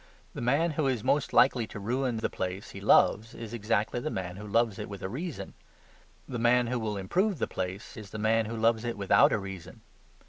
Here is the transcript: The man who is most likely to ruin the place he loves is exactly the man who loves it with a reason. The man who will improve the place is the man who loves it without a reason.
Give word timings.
The 0.33 0.41
man 0.41 0.71
who 0.71 0.87
is 0.87 1.03
most 1.03 1.31
likely 1.31 1.67
to 1.67 1.79
ruin 1.79 2.17
the 2.17 2.27
place 2.31 2.71
he 2.71 2.81
loves 2.81 3.35
is 3.35 3.53
exactly 3.53 3.99
the 3.99 4.09
man 4.09 4.37
who 4.37 4.47
loves 4.47 4.79
it 4.79 4.89
with 4.89 5.03
a 5.03 5.07
reason. 5.09 5.53
The 6.27 6.39
man 6.39 6.65
who 6.65 6.79
will 6.79 6.97
improve 6.97 7.37
the 7.37 7.45
place 7.45 7.95
is 7.95 8.09
the 8.09 8.17
man 8.17 8.47
who 8.47 8.57
loves 8.57 8.83
it 8.83 8.97
without 8.97 9.31
a 9.31 9.37
reason. 9.37 9.81